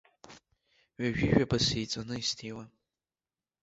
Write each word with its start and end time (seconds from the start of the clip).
Ҩажәижәаба 1.01 1.57
сеиҵаны 1.65 2.15
исҭиуам. 2.21 2.69